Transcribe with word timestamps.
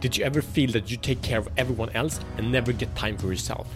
Did 0.00 0.16
you 0.16 0.24
ever 0.24 0.40
feel 0.42 0.70
that 0.72 0.92
you 0.92 0.96
take 0.96 1.22
care 1.22 1.38
of 1.40 1.48
everyone 1.56 1.90
else 1.90 2.20
and 2.36 2.52
never 2.52 2.72
get 2.72 2.94
time 2.94 3.16
for 3.16 3.26
yourself? 3.26 3.66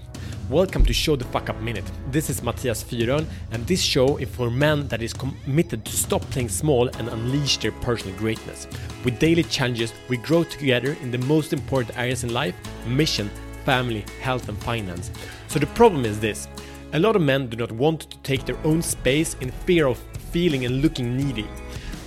Welcome 0.48 0.84
to 0.84 0.92
Show 0.92 1.16
the 1.16 1.24
Fuck 1.24 1.50
Up 1.50 1.60
Minute. 1.60 1.84
This 2.12 2.30
is 2.30 2.44
Matthias 2.44 2.84
Fyrön, 2.84 3.26
and 3.50 3.66
this 3.66 3.82
show 3.82 4.18
is 4.18 4.28
for 4.28 4.48
men 4.48 4.86
that 4.86 5.02
is 5.02 5.12
committed 5.12 5.84
to 5.84 5.96
stop 5.96 6.22
playing 6.30 6.48
small 6.48 6.86
and 6.86 7.08
unleash 7.08 7.56
their 7.56 7.72
personal 7.72 8.16
greatness. 8.18 8.68
With 9.04 9.18
daily 9.18 9.42
challenges, 9.42 9.92
we 10.08 10.16
grow 10.16 10.44
together 10.44 10.96
in 11.02 11.10
the 11.10 11.18
most 11.18 11.52
important 11.52 11.98
areas 11.98 12.22
in 12.22 12.32
life 12.32 12.54
mission, 12.86 13.28
family, 13.64 14.04
health, 14.20 14.48
and 14.48 14.56
finance. 14.58 15.10
So 15.48 15.58
the 15.58 15.66
problem 15.66 16.04
is 16.04 16.20
this 16.20 16.46
a 16.92 17.00
lot 17.00 17.16
of 17.16 17.22
men 17.22 17.48
do 17.48 17.56
not 17.56 17.72
want 17.72 18.02
to 18.02 18.18
take 18.18 18.44
their 18.44 18.58
own 18.62 18.80
space 18.80 19.34
in 19.40 19.50
fear 19.50 19.88
of 19.88 19.98
feeling 20.30 20.66
and 20.66 20.82
looking 20.82 21.16
needy, 21.16 21.48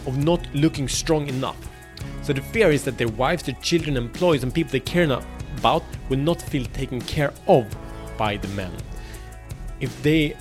of 0.06 0.18
not 0.24 0.40
looking 0.54 0.88
strong 0.88 1.28
enough. 1.28 1.58
So 2.26 2.34
the 2.34 2.42
fear 2.42 2.71
is 2.71 2.84
that 2.86 2.98
their 2.98 3.07
wives, 3.07 3.44
their 3.44 3.54
children, 3.62 3.96
employees, 3.96 4.41
and 4.41 4.52
people 4.52 4.71
they 4.71 4.80
care 4.80 5.04
about 5.59 5.84
will 6.09 6.18
not 6.18 6.41
feel 6.41 6.66
taken 6.66 7.00
care 7.00 7.31
of 7.48 7.67
by 8.17 8.38
the 8.38 8.48
men 8.48 8.72
if 9.80 10.02
they 10.02 10.36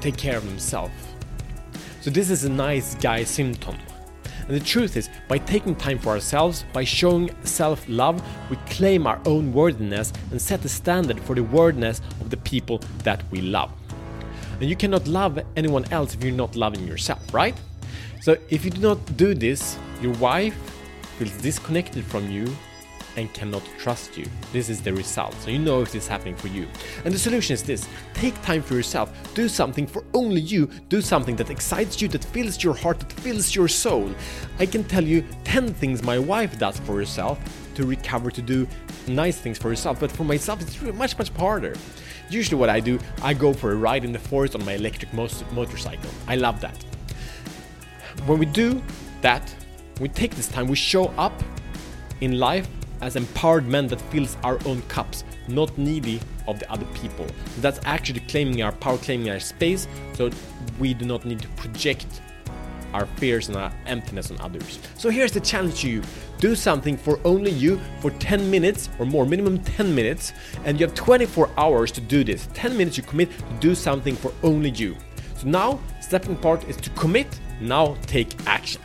take 0.00 0.16
care 0.16 0.38
of 0.38 0.46
themselves. 0.46 0.94
So 2.00 2.08
this 2.08 2.30
is 2.30 2.44
a 2.44 2.48
nice 2.48 2.94
guy 2.94 3.24
symptom. 3.24 3.76
And 4.46 4.56
the 4.56 4.64
truth 4.64 4.96
is, 4.96 5.10
by 5.28 5.36
taking 5.36 5.76
time 5.76 5.98
for 5.98 6.08
ourselves, 6.12 6.64
by 6.72 6.84
showing 6.84 7.30
self 7.44 7.86
love, 7.90 8.22
we 8.48 8.56
claim 8.70 9.06
our 9.06 9.20
own 9.26 9.52
worthiness 9.52 10.14
and 10.30 10.40
set 10.40 10.62
the 10.62 10.68
standard 10.70 11.20
for 11.20 11.34
the 11.34 11.42
worthiness 11.42 12.00
of 12.22 12.30
the 12.30 12.38
people 12.38 12.78
that 13.04 13.22
we 13.30 13.42
love. 13.42 13.70
And 14.62 14.70
you 14.70 14.76
cannot 14.76 15.06
love 15.06 15.38
anyone 15.56 15.84
else 15.92 16.14
if 16.14 16.24
you're 16.24 16.32
not 16.32 16.56
loving 16.56 16.88
yourself, 16.88 17.20
right? 17.34 17.54
So 18.22 18.38
if 18.48 18.64
you 18.64 18.70
do 18.70 18.80
not 18.80 19.18
do 19.18 19.34
this, 19.34 19.78
your 20.00 20.14
wife, 20.14 20.56
feels 21.18 21.36
disconnected 21.42 22.04
from 22.04 22.30
you 22.30 22.46
and 23.16 23.32
cannot 23.34 23.62
trust 23.78 24.16
you. 24.16 24.24
This 24.52 24.68
is 24.68 24.80
the 24.80 24.92
result. 24.92 25.34
So 25.42 25.50
you 25.50 25.58
know 25.58 25.82
if 25.82 25.90
this 25.90 26.04
is 26.04 26.08
happening 26.08 26.36
for 26.36 26.46
you. 26.48 26.68
And 27.04 27.12
the 27.12 27.18
solution 27.18 27.54
is 27.54 27.62
this 27.64 27.88
take 28.14 28.40
time 28.42 28.62
for 28.62 28.74
yourself. 28.74 29.10
Do 29.34 29.48
something 29.48 29.86
for 29.86 30.04
only 30.14 30.40
you. 30.40 30.70
Do 30.88 31.00
something 31.00 31.34
that 31.36 31.50
excites 31.50 32.00
you, 32.00 32.06
that 32.08 32.24
fills 32.24 32.62
your 32.62 32.74
heart, 32.74 33.00
that 33.00 33.12
fills 33.12 33.54
your 33.54 33.66
soul. 33.66 34.14
I 34.60 34.66
can 34.66 34.84
tell 34.84 35.02
you 35.02 35.24
10 35.44 35.74
things 35.74 36.02
my 36.02 36.18
wife 36.18 36.58
does 36.58 36.78
for 36.80 36.96
herself 36.96 37.38
to 37.74 37.84
recover, 37.84 38.30
to 38.30 38.42
do 38.42 38.68
nice 39.08 39.38
things 39.38 39.58
for 39.58 39.68
herself. 39.68 39.98
But 39.98 40.12
for 40.12 40.24
myself, 40.24 40.60
it's 40.62 40.80
much, 40.80 41.18
much 41.18 41.30
harder. 41.30 41.74
Usually, 42.30 42.58
what 42.58 42.68
I 42.68 42.78
do, 42.78 42.98
I 43.22 43.34
go 43.34 43.52
for 43.52 43.72
a 43.72 43.76
ride 43.76 44.04
in 44.04 44.12
the 44.12 44.18
forest 44.18 44.54
on 44.54 44.64
my 44.64 44.74
electric 44.74 45.12
motorcycle. 45.12 46.10
I 46.26 46.36
love 46.36 46.60
that. 46.60 46.76
When 48.26 48.38
we 48.38 48.46
do 48.46 48.82
that, 49.22 49.42
we 50.00 50.08
take 50.08 50.34
this 50.34 50.48
time, 50.48 50.68
we 50.68 50.76
show 50.76 51.06
up 51.18 51.32
in 52.20 52.38
life 52.38 52.68
as 53.00 53.16
empowered 53.16 53.66
men 53.66 53.86
that 53.88 54.00
fills 54.00 54.36
our 54.42 54.58
own 54.66 54.82
cups, 54.82 55.24
not 55.46 55.76
needy 55.78 56.20
of 56.46 56.58
the 56.58 56.70
other 56.70 56.86
people. 56.86 57.26
That's 57.60 57.80
actually 57.84 58.20
claiming 58.20 58.62
our 58.62 58.72
power, 58.72 58.98
claiming 58.98 59.30
our 59.30 59.40
space, 59.40 59.86
so 60.14 60.30
we 60.78 60.94
do 60.94 61.04
not 61.04 61.24
need 61.24 61.40
to 61.40 61.48
project 61.48 62.06
our 62.94 63.06
fears 63.16 63.48
and 63.48 63.56
our 63.56 63.72
emptiness 63.86 64.30
on 64.30 64.40
others. 64.40 64.78
So 64.96 65.10
here's 65.10 65.32
the 65.32 65.40
challenge 65.40 65.82
to 65.82 65.90
you 65.90 66.02
do 66.38 66.54
something 66.54 66.96
for 66.96 67.18
only 67.24 67.50
you 67.50 67.80
for 68.00 68.10
10 68.12 68.50
minutes 68.50 68.88
or 68.98 69.06
more, 69.06 69.26
minimum 69.26 69.58
10 69.58 69.94
minutes, 69.94 70.32
and 70.64 70.78
you 70.78 70.86
have 70.86 70.94
24 70.94 71.50
hours 71.56 71.90
to 71.92 72.00
do 72.00 72.22
this. 72.22 72.48
10 72.54 72.76
minutes 72.76 72.96
you 72.96 73.02
commit 73.02 73.30
to 73.30 73.54
do 73.60 73.74
something 73.74 74.14
for 74.14 74.32
only 74.42 74.70
you. 74.70 74.96
So 75.36 75.48
now, 75.48 75.80
stepping 76.00 76.36
part 76.36 76.68
is 76.68 76.76
to 76.76 76.90
commit, 76.90 77.26
now 77.60 77.96
take 78.06 78.34
action. 78.46 78.80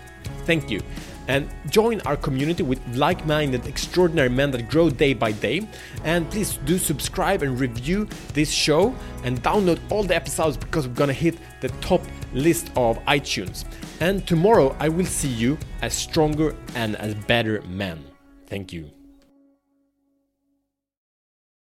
Thank 0.45 0.69
you. 0.69 0.81
And 1.27 1.49
join 1.69 2.01
our 2.01 2.17
community 2.17 2.63
with 2.63 2.81
like 2.95 3.25
minded, 3.25 3.65
extraordinary 3.65 4.29
men 4.29 4.51
that 4.51 4.69
grow 4.69 4.89
day 4.89 5.13
by 5.13 5.31
day. 5.31 5.67
And 6.03 6.29
please 6.29 6.57
do 6.65 6.77
subscribe 6.77 7.43
and 7.43 7.59
review 7.59 8.07
this 8.33 8.51
show 8.51 8.93
and 9.23 9.41
download 9.41 9.79
all 9.89 10.03
the 10.03 10.15
episodes 10.15 10.57
because 10.57 10.87
we're 10.87 10.95
gonna 10.95 11.13
hit 11.13 11.37
the 11.61 11.69
top 11.79 12.01
list 12.33 12.71
of 12.75 12.99
iTunes. 13.05 13.63
And 14.01 14.27
tomorrow 14.27 14.75
I 14.79 14.89
will 14.89 15.05
see 15.05 15.29
you 15.29 15.57
as 15.81 15.93
stronger 15.93 16.55
and 16.75 16.97
as 16.97 17.15
better 17.15 17.61
men. 17.61 18.03
Thank 18.47 18.73
you. 18.73 19.02